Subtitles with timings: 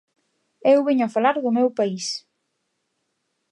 [0.73, 2.05] Eu veño a falar do meu país.